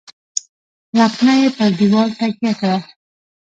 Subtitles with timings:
[0.97, 2.77] لکڼه یې پر دېوال تکیه کړه.